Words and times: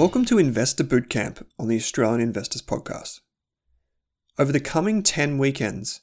Welcome 0.00 0.24
to 0.24 0.38
Investor 0.38 0.82
Bootcamp 0.82 1.44
on 1.58 1.68
the 1.68 1.76
Australian 1.76 2.22
Investors 2.22 2.62
Podcast. 2.62 3.20
Over 4.38 4.50
the 4.50 4.58
coming 4.58 5.02
10 5.02 5.36
weekends, 5.36 6.00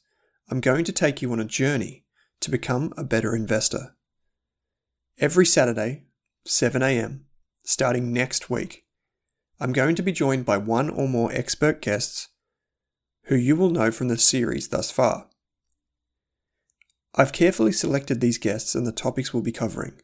I'm 0.52 0.62
going 0.62 0.86
to 0.86 0.92
take 0.92 1.24
you 1.24 1.32
on 1.32 1.40
a 1.40 1.46
journey 1.46 2.06
to 2.42 2.52
become 2.52 2.94
a 2.96 3.04
better 3.04 3.36
investor. 3.36 3.96
Every 5.18 5.48
Saturday, 5.48 6.04
7am, 6.48 7.22
starting 7.64 8.14
next 8.14 8.52
week, 8.52 8.86
I'm 9.60 9.74
going 9.74 9.96
to 9.96 10.04
be 10.04 10.12
joined 10.12 10.46
by 10.46 10.58
one 10.58 10.92
or 10.92 11.08
more 11.08 11.32
expert 11.32 11.82
guests 11.82 12.28
who 13.24 13.36
you 13.36 13.56
will 13.56 13.72
know 13.72 13.90
from 13.90 14.10
the 14.10 14.20
series 14.20 14.68
thus 14.68 14.92
far. 14.92 15.28
I've 17.16 17.34
carefully 17.34 17.72
selected 17.72 18.22
these 18.22 18.38
guests 18.38 18.76
and 18.76 18.86
the 18.86 18.92
topics 18.92 19.34
we'll 19.34 19.42
be 19.42 19.52
covering. 19.52 20.00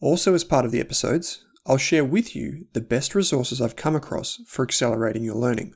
Also, 0.00 0.34
as 0.34 0.42
part 0.42 0.64
of 0.64 0.72
the 0.72 0.80
episodes, 0.80 1.44
I'll 1.68 1.76
share 1.76 2.04
with 2.04 2.34
you 2.34 2.64
the 2.72 2.80
best 2.80 3.14
resources 3.14 3.60
I've 3.60 3.76
come 3.76 3.94
across 3.94 4.40
for 4.46 4.62
accelerating 4.62 5.22
your 5.22 5.34
learning. 5.34 5.74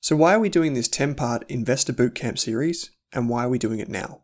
So, 0.00 0.14
why 0.14 0.32
are 0.32 0.38
we 0.38 0.48
doing 0.48 0.74
this 0.74 0.86
10 0.86 1.16
part 1.16 1.44
Investor 1.50 1.92
Bootcamp 1.92 2.38
series, 2.38 2.92
and 3.12 3.28
why 3.28 3.44
are 3.44 3.48
we 3.48 3.58
doing 3.58 3.80
it 3.80 3.88
now? 3.88 4.22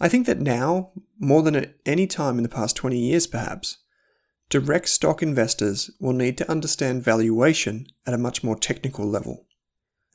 I 0.00 0.08
think 0.08 0.26
that 0.26 0.40
now, 0.40 0.90
more 1.20 1.42
than 1.42 1.54
at 1.54 1.74
any 1.86 2.08
time 2.08 2.36
in 2.36 2.42
the 2.42 2.48
past 2.48 2.74
20 2.74 2.98
years 2.98 3.28
perhaps, 3.28 3.78
direct 4.48 4.88
stock 4.88 5.22
investors 5.22 5.88
will 6.00 6.14
need 6.14 6.36
to 6.38 6.50
understand 6.50 7.04
valuation 7.04 7.86
at 8.04 8.14
a 8.14 8.18
much 8.18 8.42
more 8.42 8.56
technical 8.56 9.06
level. 9.06 9.46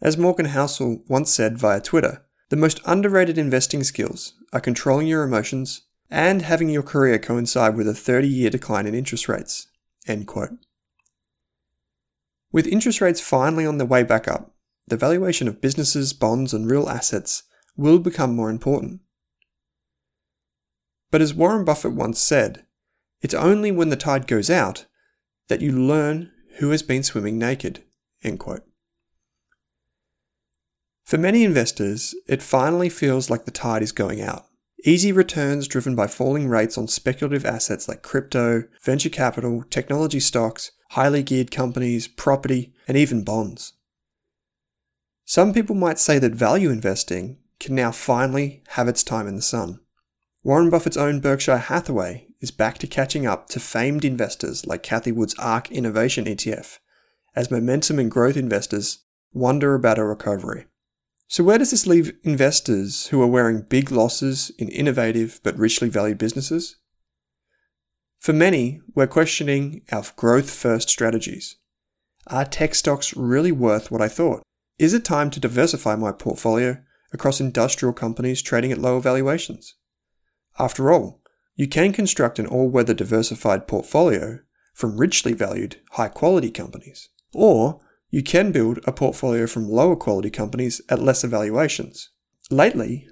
As 0.02 0.18
Morgan 0.18 0.48
Housel 0.48 1.02
once 1.08 1.32
said 1.32 1.58
via 1.58 1.80
Twitter, 1.80 2.26
the 2.50 2.58
most 2.58 2.82
underrated 2.86 3.38
investing 3.38 3.86
skills 3.86 4.34
are 4.52 4.60
controlling 4.60 5.08
your 5.08 5.24
emotions 5.24 5.84
and 6.12 6.42
having 6.42 6.68
your 6.68 6.84
career 6.84 7.20
coincide 7.20 7.78
with 7.78 7.88
a 7.88 7.94
30 7.94 8.28
year 8.28 8.50
decline 8.50 8.86
in 8.86 8.94
interest 8.94 9.30
rates. 9.30 9.68
End 10.08 10.28
quote. 10.28 10.52
With 12.52 12.68
interest 12.68 13.02
rates 13.02 13.20
finally 13.20 13.66
on 13.66 13.78
their 13.78 13.88
way 13.88 14.04
back 14.04 14.28
up, 14.28 14.54
the 14.88 14.98
valuation 14.98 15.48
of 15.48 15.62
businesses, 15.62 16.14
bonds, 16.14 16.54
and 16.54 16.70
real 16.70 16.88
assets 16.88 17.44
will 17.76 18.00
become 18.00 18.36
more 18.36 18.50
important. 18.50 19.02
But 21.12 21.22
as 21.22 21.34
Warren 21.34 21.66
Buffett 21.66 21.94
once 21.94 22.20
said, 22.20 22.66
it's 23.22 23.34
only 23.34 23.72
when 23.72 23.90
the 23.90 23.96
tide 23.96 24.28
goes 24.28 24.50
out 24.50 24.86
that 25.48 25.62
you 25.62 25.72
learn 25.72 26.32
who 26.58 26.70
has 26.72 26.84
been 26.84 27.04
swimming 27.04 27.38
naked. 27.38 27.84
For 31.04 31.18
many 31.18 31.44
investors, 31.44 32.16
it 32.28 32.42
finally 32.42 32.90
feels 32.90 33.30
like 33.30 33.46
the 33.46 33.52
tide 33.52 33.84
is 33.84 33.92
going 33.92 34.22
out. 34.22 34.46
Easy 34.88 35.12
returns 35.12 35.68
driven 35.68 35.96
by 35.96 36.06
falling 36.06 36.48
rates 36.48 36.78
on 36.78 36.88
speculative 36.88 37.44
assets 37.44 37.88
like 37.88 38.04
crypto, 38.04 38.66
venture 38.84 39.10
capital, 39.10 39.64
technology 39.72 40.20
stocks, 40.20 40.74
highly 40.92 41.24
geared 41.24 41.50
companies, 41.50 42.08
property, 42.08 42.72
and 42.88 42.96
even 42.96 43.24
bonds. 43.24 43.74
Some 45.26 45.54
people 45.54 45.76
might 45.76 45.98
say 45.98 46.20
that 46.20 46.36
value 46.36 46.70
investing 46.70 47.40
can 47.60 47.74
now 47.74 47.92
finally 47.92 48.62
have 48.70 48.88
its 48.88 49.04
time 49.04 49.28
in 49.28 49.36
the 49.36 49.42
sun. 49.42 49.80
Warren 50.44 50.70
Buffett's 50.70 50.98
own 50.98 51.20
Berkshire 51.20 51.58
Hathaway 51.58 52.28
is 52.40 52.52
back 52.52 52.78
to 52.78 52.86
catching 52.86 53.26
up 53.26 53.50
to 53.50 53.60
famed 53.60 54.06
investors 54.06 54.68
like 54.68 54.84
Cathie 54.84 55.12
Wood's 55.12 55.34
ARK 55.40 55.72
Innovation 55.72 56.26
ETF, 56.26 56.78
as 57.36 57.50
momentum 57.50 57.98
and 57.98 58.12
growth 58.12 58.38
investors 58.38 59.00
wonder 59.34 59.74
about 59.74 59.98
a 59.98 60.04
recovery. 60.04 60.68
So, 61.28 61.44
where 61.44 61.58
does 61.58 61.72
this 61.72 61.88
leave 61.88 62.14
investors 62.24 63.08
who 63.08 63.22
are 63.22 63.28
wearing 63.28 63.62
big 63.62 63.92
losses 63.92 64.52
in 64.58 64.70
innovative 64.70 65.40
but 65.44 65.58
richly 65.58 65.90
valued 65.90 66.18
businesses? 66.18 66.78
For 68.20 68.34
many, 68.34 68.82
we're 68.94 69.08
questioning 69.08 69.82
our 69.92 70.04
growth 70.16 70.50
first 70.50 70.90
strategies. 70.90 71.58
Are 72.28 72.46
tech 72.46 72.74
stocks 72.74 73.16
really 73.16 73.52
worth 73.52 73.92
what 73.92 74.02
I 74.02 74.08
thought? 74.08 74.44
Is 74.78 74.94
it 74.94 75.06
time 75.06 75.30
to 75.32 75.40
diversify 75.40 75.96
my 75.96 76.12
portfolio 76.12 76.82
across 77.14 77.40
industrial 77.40 77.94
companies 77.94 78.42
trading 78.42 78.72
at 78.72 78.80
lower 78.80 79.00
valuations? 79.00 79.76
After 80.58 80.92
all, 80.92 81.22
you 81.56 81.68
can 81.68 81.94
construct 81.94 82.40
an 82.40 82.48
all 82.48 82.70
weather 82.70 82.94
diversified 82.94 83.68
portfolio 83.68 84.40
from 84.74 84.98
richly 84.98 85.34
valued, 85.34 85.78
high 85.92 86.10
quality 86.10 86.52
companies. 86.52 87.10
Or 87.34 87.80
you 88.16 88.24
can 88.24 88.54
build 88.54 88.80
a 88.86 88.94
portfolio 88.94 89.46
from 89.46 89.68
lower 89.68 89.98
quality 89.98 90.30
companies 90.30 90.80
at 90.88 91.02
lesser 91.02 91.28
valuations. 91.28 92.12
Lately, 92.50 93.10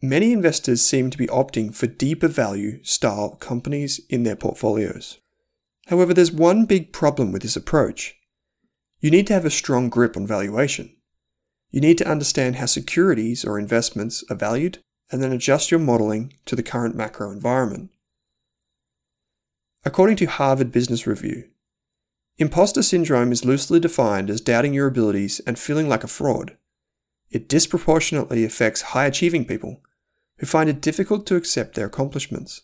many 0.00 0.32
investors 0.32 0.80
seem 0.80 1.10
to 1.10 1.18
be 1.18 1.26
opting 1.26 1.74
for 1.74 1.86
deeper 1.86 2.26
value 2.26 2.82
style 2.82 3.36
companies 3.38 4.00
in 4.08 4.22
their 4.22 4.36
portfolios. 4.36 5.18
However, 5.88 6.14
there's 6.14 6.32
one 6.32 6.64
big 6.64 6.90
problem 6.90 7.32
with 7.32 7.42
this 7.42 7.54
approach. 7.54 8.16
You 9.00 9.10
need 9.10 9.26
to 9.26 9.34
have 9.34 9.44
a 9.44 9.50
strong 9.50 9.90
grip 9.90 10.16
on 10.16 10.26
valuation. 10.26 10.96
You 11.70 11.82
need 11.82 11.98
to 11.98 12.08
understand 12.08 12.56
how 12.56 12.64
securities 12.64 13.44
or 13.44 13.58
investments 13.58 14.24
are 14.30 14.36
valued 14.36 14.78
and 15.12 15.22
then 15.22 15.32
adjust 15.32 15.70
your 15.70 15.80
modeling 15.80 16.32
to 16.46 16.56
the 16.56 16.62
current 16.62 16.96
macro 16.96 17.30
environment. 17.30 17.90
According 19.84 20.16
to 20.16 20.24
Harvard 20.24 20.72
Business 20.72 21.06
Review, 21.06 21.50
imposter 22.40 22.82
syndrome 22.82 23.32
is 23.32 23.44
loosely 23.44 23.78
defined 23.78 24.30
as 24.30 24.40
doubting 24.40 24.72
your 24.72 24.86
abilities 24.86 25.40
and 25.46 25.58
feeling 25.58 25.88
like 25.88 26.02
a 26.02 26.08
fraud. 26.08 26.56
It 27.30 27.48
disproportionately 27.48 28.44
affects 28.44 28.80
high 28.80 29.04
achieving 29.04 29.44
people 29.44 29.82
who 30.38 30.46
find 30.46 30.68
it 30.70 30.80
difficult 30.80 31.26
to 31.26 31.36
accept 31.36 31.74
their 31.74 31.86
accomplishments. 31.86 32.62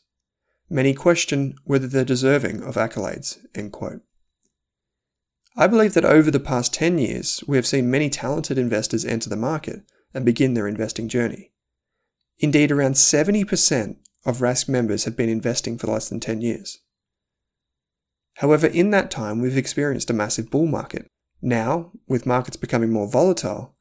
Many 0.71 0.95
question 0.95 1.56
whether 1.65 1.87
they're 1.87 2.06
deserving 2.06 2.62
of 2.62 2.77
accolades. 2.77 3.39
I 5.59 5.67
believe 5.67 5.95
that 5.95 6.05
over 6.05 6.31
the 6.31 6.41
past 6.41 6.73
10 6.75 6.99
years, 6.99 7.45
we 7.47 7.56
have 7.56 7.67
seen 7.67 7.91
many 7.91 8.09
talented 8.09 8.59
investors 8.59 9.05
enter 9.05 9.29
the 9.29 9.37
market 9.37 9.83
and 10.15 10.25
begin 10.25 10.55
their 10.55 10.67
investing 10.67 11.09
journey. 11.09 11.53
Indeed, 12.39 12.73
around 12.73 12.95
70% 12.95 13.97
of 14.25 14.39
Rask 14.39 14.69
members 14.69 15.05
have 15.05 15.17
been 15.17 15.29
investing 15.29 15.79
for 15.79 15.87
less 15.87 16.09
than 16.09 16.21
10 16.21 16.41
years. 16.41 16.79
However, 18.37 18.67
in 18.67 18.91
that 18.91 19.11
time, 19.11 19.41
we've 19.41 19.56
experienced 19.56 20.11
a 20.11 20.15
massive 20.15 20.50
bull 20.50 20.67
market. 20.67 21.06
Now, 21.41 21.93
with 22.06 22.27
markets 22.27 22.56
becoming 22.56 22.91
more 22.91 23.09
volatile, 23.09 23.75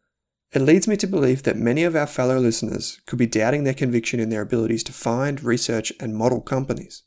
it 0.52 0.62
leads 0.62 0.88
me 0.88 0.96
to 0.98 1.08
believe 1.08 1.44
that 1.44 1.58
many 1.58 1.84
of 1.84 1.96
our 1.96 2.08
fellow 2.08 2.40
listeners 2.40 3.02
could 3.06 3.20
be 3.20 3.28
doubting 3.28 3.64
their 3.64 3.74
conviction 3.74 4.20
in 4.20 4.30
their 4.30 4.42
abilities 4.42 4.84
to 4.84 4.94
find, 4.94 5.44
research, 5.44 5.92
and 6.00 6.16
model 6.16 6.42
companies. 6.42 7.04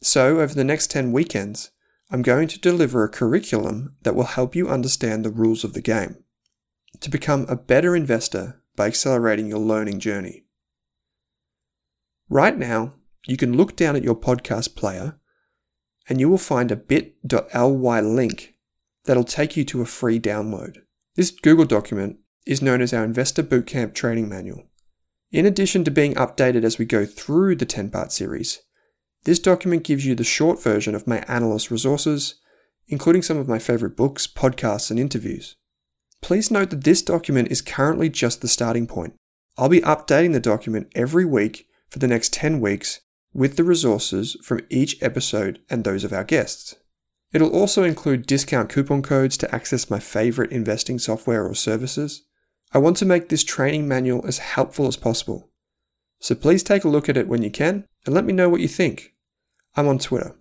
So, 0.00 0.40
over 0.40 0.54
the 0.54 0.64
next 0.64 0.90
10 0.90 1.12
weekends, 1.12 1.70
I'm 2.10 2.22
going 2.22 2.48
to 2.48 2.60
deliver 2.60 3.02
a 3.02 3.08
curriculum 3.08 3.96
that 4.02 4.14
will 4.14 4.24
help 4.24 4.54
you 4.54 4.68
understand 4.68 5.24
the 5.24 5.30
rules 5.30 5.64
of 5.64 5.72
the 5.72 5.82
game. 5.82 6.22
To 7.00 7.10
become 7.10 7.44
a 7.48 7.56
better 7.56 7.96
investor, 7.96 8.62
by 8.76 8.86
accelerating 8.86 9.48
your 9.48 9.58
learning 9.58 9.98
journey. 9.98 10.44
Right 12.28 12.56
now, 12.56 12.94
you 13.26 13.36
can 13.36 13.56
look 13.56 13.74
down 13.74 13.96
at 13.96 14.04
your 14.04 14.14
podcast 14.14 14.76
player 14.76 15.18
and 16.08 16.20
you 16.20 16.28
will 16.28 16.38
find 16.38 16.70
a 16.70 16.76
bit.ly 16.76 18.00
link 18.00 18.54
that'll 19.04 19.24
take 19.24 19.56
you 19.56 19.64
to 19.64 19.82
a 19.82 19.86
free 19.86 20.20
download. 20.20 20.78
This 21.14 21.30
Google 21.30 21.64
document 21.64 22.18
is 22.46 22.62
known 22.62 22.80
as 22.80 22.92
our 22.92 23.04
Investor 23.04 23.42
Bootcamp 23.42 23.94
Training 23.94 24.28
Manual. 24.28 24.64
In 25.32 25.46
addition 25.46 25.84
to 25.84 25.90
being 25.90 26.14
updated 26.14 26.64
as 26.64 26.78
we 26.78 26.84
go 26.84 27.04
through 27.04 27.56
the 27.56 27.66
10 27.66 27.90
part 27.90 28.12
series, 28.12 28.60
this 29.24 29.40
document 29.40 29.82
gives 29.82 30.06
you 30.06 30.14
the 30.14 30.24
short 30.24 30.62
version 30.62 30.94
of 30.94 31.06
my 31.06 31.18
analyst 31.26 31.70
resources, 31.70 32.36
including 32.86 33.22
some 33.22 33.36
of 33.36 33.48
my 33.48 33.58
favorite 33.58 33.96
books, 33.96 34.26
podcasts, 34.28 34.90
and 34.90 35.00
interviews. 35.00 35.56
Please 36.22 36.50
note 36.50 36.70
that 36.70 36.84
this 36.84 37.02
document 37.02 37.50
is 37.50 37.60
currently 37.60 38.08
just 38.08 38.40
the 38.40 38.48
starting 38.48 38.86
point. 38.86 39.14
I'll 39.58 39.68
be 39.68 39.80
updating 39.80 40.32
the 40.32 40.40
document 40.40 40.92
every 40.94 41.24
week 41.24 41.66
for 41.88 41.98
the 41.98 42.08
next 42.08 42.32
10 42.32 42.60
weeks 42.60 43.00
with 43.36 43.56
the 43.56 43.64
resources 43.64 44.34
from 44.42 44.62
each 44.70 45.00
episode 45.02 45.60
and 45.68 45.84
those 45.84 46.04
of 46.04 46.12
our 46.12 46.24
guests. 46.24 46.74
It'll 47.34 47.54
also 47.54 47.82
include 47.82 48.26
discount 48.26 48.70
coupon 48.70 49.02
codes 49.02 49.36
to 49.36 49.54
access 49.54 49.90
my 49.90 49.98
favorite 49.98 50.52
investing 50.52 50.98
software 50.98 51.46
or 51.46 51.54
services. 51.54 52.22
I 52.72 52.78
want 52.78 52.96
to 52.96 53.04
make 53.04 53.28
this 53.28 53.44
training 53.44 53.86
manual 53.86 54.26
as 54.26 54.38
helpful 54.38 54.86
as 54.86 54.96
possible. 54.96 55.50
So 56.18 56.34
please 56.34 56.62
take 56.62 56.84
a 56.84 56.88
look 56.88 57.10
at 57.10 57.16
it 57.18 57.28
when 57.28 57.42
you 57.42 57.50
can 57.50 57.84
and 58.06 58.14
let 58.14 58.24
me 58.24 58.32
know 58.32 58.48
what 58.48 58.62
you 58.62 58.68
think. 58.68 59.12
I'm 59.76 59.86
on 59.86 59.98
Twitter. 59.98 60.34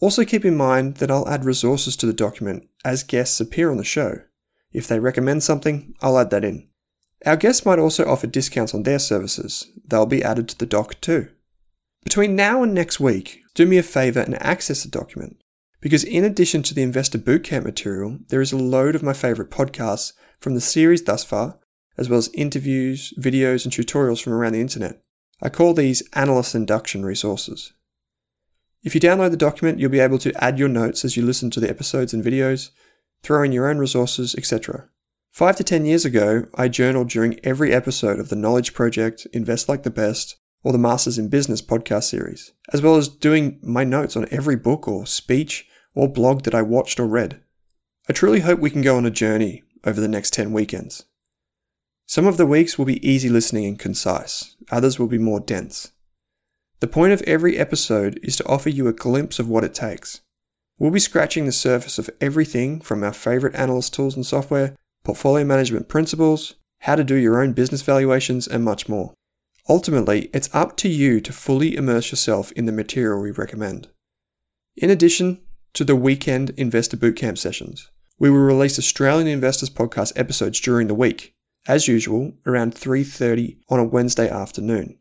Also 0.00 0.22
keep 0.22 0.44
in 0.44 0.56
mind 0.56 0.96
that 0.96 1.10
I'll 1.10 1.28
add 1.28 1.46
resources 1.46 1.96
to 1.96 2.06
the 2.06 2.12
document 2.12 2.68
as 2.84 3.02
guests 3.02 3.40
appear 3.40 3.70
on 3.70 3.78
the 3.78 3.84
show. 3.84 4.20
If 4.72 4.86
they 4.86 5.00
recommend 5.00 5.42
something, 5.42 5.94
I'll 6.02 6.18
add 6.18 6.28
that 6.30 6.44
in. 6.44 6.68
Our 7.24 7.36
guests 7.36 7.64
might 7.64 7.78
also 7.78 8.04
offer 8.04 8.26
discounts 8.26 8.74
on 8.74 8.82
their 8.82 8.98
services. 8.98 9.70
They'll 9.86 10.04
be 10.04 10.22
added 10.22 10.50
to 10.50 10.58
the 10.58 10.66
doc 10.66 11.00
too. 11.00 11.28
Between 12.04 12.36
now 12.36 12.62
and 12.62 12.74
next 12.74 13.00
week, 13.00 13.42
do 13.54 13.66
me 13.66 13.78
a 13.78 13.82
favour 13.82 14.20
and 14.20 14.40
access 14.42 14.82
the 14.82 14.90
document, 14.90 15.40
because 15.80 16.04
in 16.04 16.24
addition 16.24 16.62
to 16.64 16.74
the 16.74 16.82
Investor 16.82 17.18
Bootcamp 17.18 17.64
material, 17.64 18.18
there 18.28 18.40
is 18.40 18.52
a 18.52 18.56
load 18.56 18.94
of 18.94 19.02
my 19.02 19.12
favourite 19.12 19.50
podcasts 19.50 20.12
from 20.40 20.54
the 20.54 20.60
series 20.60 21.04
thus 21.04 21.24
far, 21.24 21.58
as 21.96 22.08
well 22.08 22.18
as 22.18 22.30
interviews, 22.34 23.14
videos, 23.18 23.64
and 23.64 23.72
tutorials 23.72 24.22
from 24.22 24.32
around 24.32 24.52
the 24.52 24.60
internet. 24.60 25.02
I 25.40 25.48
call 25.48 25.74
these 25.74 26.02
analyst 26.14 26.54
induction 26.54 27.04
resources. 27.04 27.72
If 28.82 28.94
you 28.94 29.00
download 29.00 29.30
the 29.30 29.36
document, 29.36 29.78
you'll 29.78 29.90
be 29.90 30.00
able 30.00 30.18
to 30.18 30.44
add 30.44 30.58
your 30.58 30.68
notes 30.68 31.04
as 31.04 31.16
you 31.16 31.22
listen 31.22 31.50
to 31.50 31.60
the 31.60 31.70
episodes 31.70 32.12
and 32.12 32.24
videos, 32.24 32.70
throw 33.22 33.42
in 33.42 33.52
your 33.52 33.68
own 33.68 33.78
resources, 33.78 34.34
etc. 34.34 34.88
Five 35.30 35.56
to 35.56 35.64
ten 35.64 35.84
years 35.84 36.04
ago, 36.04 36.46
I 36.54 36.68
journaled 36.68 37.08
during 37.08 37.38
every 37.44 37.72
episode 37.72 38.18
of 38.18 38.28
the 38.28 38.36
Knowledge 38.36 38.74
Project, 38.74 39.26
Invest 39.32 39.68
Like 39.68 39.82
the 39.82 39.90
Best, 39.90 40.36
or 40.62 40.72
the 40.72 40.78
Masters 40.78 41.18
in 41.18 41.28
Business 41.28 41.60
podcast 41.60 42.04
series, 42.04 42.52
as 42.72 42.82
well 42.82 42.96
as 42.96 43.08
doing 43.08 43.58
my 43.62 43.84
notes 43.84 44.16
on 44.16 44.28
every 44.30 44.56
book 44.56 44.86
or 44.86 45.06
speech 45.06 45.66
or 45.94 46.08
blog 46.08 46.42
that 46.42 46.54
I 46.54 46.62
watched 46.62 47.00
or 47.00 47.06
read. 47.06 47.40
I 48.08 48.12
truly 48.12 48.40
hope 48.40 48.60
we 48.60 48.70
can 48.70 48.82
go 48.82 48.96
on 48.96 49.06
a 49.06 49.10
journey 49.10 49.62
over 49.84 50.00
the 50.00 50.08
next 50.08 50.32
10 50.32 50.52
weekends. 50.52 51.04
Some 52.06 52.26
of 52.26 52.36
the 52.36 52.46
weeks 52.46 52.78
will 52.78 52.84
be 52.84 53.06
easy 53.08 53.28
listening 53.28 53.64
and 53.66 53.78
concise, 53.78 54.56
others 54.70 54.98
will 54.98 55.06
be 55.06 55.18
more 55.18 55.40
dense. 55.40 55.92
The 56.80 56.88
point 56.88 57.12
of 57.12 57.22
every 57.22 57.56
episode 57.56 58.18
is 58.22 58.36
to 58.36 58.46
offer 58.46 58.68
you 58.68 58.88
a 58.88 58.92
glimpse 58.92 59.38
of 59.38 59.48
what 59.48 59.64
it 59.64 59.74
takes. 59.74 60.20
We'll 60.78 60.90
be 60.90 60.98
scratching 60.98 61.46
the 61.46 61.52
surface 61.52 61.98
of 61.98 62.10
everything 62.20 62.80
from 62.80 63.04
our 63.04 63.12
favorite 63.12 63.54
analyst 63.54 63.94
tools 63.94 64.16
and 64.16 64.26
software, 64.26 64.74
portfolio 65.04 65.44
management 65.44 65.88
principles, 65.88 66.56
how 66.80 66.96
to 66.96 67.04
do 67.04 67.14
your 67.14 67.40
own 67.40 67.52
business 67.52 67.82
valuations, 67.82 68.48
and 68.48 68.64
much 68.64 68.88
more. 68.88 69.14
Ultimately, 69.68 70.28
it's 70.34 70.52
up 70.52 70.76
to 70.78 70.88
you 70.88 71.20
to 71.20 71.32
fully 71.32 71.76
immerse 71.76 72.10
yourself 72.10 72.50
in 72.52 72.66
the 72.66 72.72
material 72.72 73.20
we 73.20 73.30
recommend. 73.30 73.88
In 74.76 74.90
addition 74.90 75.40
to 75.74 75.84
the 75.84 75.94
weekend 75.94 76.50
investor 76.56 76.96
bootcamp 76.96 77.38
sessions, 77.38 77.90
we 78.18 78.28
will 78.28 78.38
release 78.38 78.78
Australian 78.78 79.28
Investors 79.28 79.70
Podcast 79.70 80.12
episodes 80.16 80.60
during 80.60 80.88
the 80.88 80.94
week, 80.94 81.34
as 81.66 81.86
usual, 81.86 82.32
around 82.44 82.74
3:30 82.74 83.58
on 83.68 83.78
a 83.78 83.84
Wednesday 83.84 84.28
afternoon. 84.28 84.98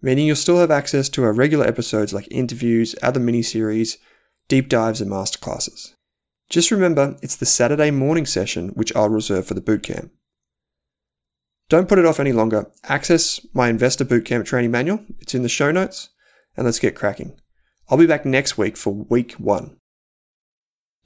Meaning 0.00 0.26
you'll 0.26 0.36
still 0.36 0.58
have 0.58 0.70
access 0.72 1.08
to 1.10 1.22
our 1.22 1.32
regular 1.32 1.64
episodes 1.64 2.12
like 2.12 2.26
interviews, 2.30 2.96
other 3.02 3.20
mini-series, 3.20 3.98
deep 4.48 4.68
dives 4.68 5.00
and 5.00 5.10
masterclasses. 5.10 5.94
Just 6.50 6.72
remember, 6.72 7.16
it's 7.22 7.36
the 7.36 7.46
Saturday 7.46 7.92
morning 7.92 8.26
session 8.26 8.70
which 8.70 8.94
I'll 8.96 9.08
reserve 9.08 9.46
for 9.46 9.54
the 9.54 9.60
bootcamp. 9.60 10.10
Don't 11.68 11.88
put 11.88 11.98
it 11.98 12.04
off 12.04 12.20
any 12.20 12.32
longer. 12.32 12.70
Access 12.84 13.44
my 13.54 13.68
Investor 13.68 14.04
Bootcamp 14.04 14.44
training 14.44 14.70
manual. 14.70 15.04
It's 15.20 15.34
in 15.34 15.42
the 15.42 15.48
show 15.48 15.70
notes. 15.70 16.10
And 16.56 16.66
let's 16.66 16.78
get 16.78 16.94
cracking. 16.94 17.38
I'll 17.88 17.98
be 17.98 18.06
back 18.06 18.24
next 18.26 18.58
week 18.58 18.76
for 18.76 18.92
week 18.92 19.32
one. 19.34 19.76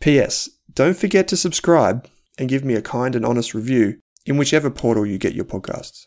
P.S. 0.01 0.51
Don't 0.73 0.97
forget 0.97 1.29
to 1.29 1.37
subscribe 1.37 2.09
and 2.39 2.49
give 2.49 2.65
me 2.65 2.75
a 2.75 2.83
kind 2.83 3.15
and 3.15 3.25
honest 3.25 3.55
review 3.55 3.99
in 4.27 4.37
whichever 4.37 4.71
portal 4.71 5.07
you 5.07 5.19
get 5.19 5.35
your 5.35 5.45
podcasts. 5.45 6.07